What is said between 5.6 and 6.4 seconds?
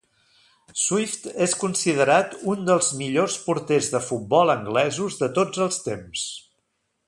els temps.